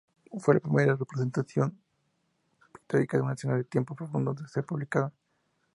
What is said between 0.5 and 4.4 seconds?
la primera representación pictórica de una escena de tiempo profundo